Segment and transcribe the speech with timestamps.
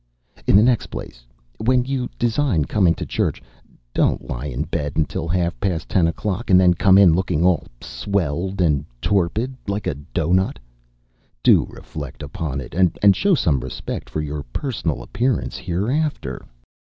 [0.47, 1.27] In the next place
[1.59, 3.39] when you design coming to church,
[3.93, 7.67] don't lie in bed until half past ten o'clock and then come in looking all
[7.81, 10.57] swelled and torpid, like a doughnut.
[11.43, 16.47] Do reflect upon it, and show some respect for your personal appearance hereafter.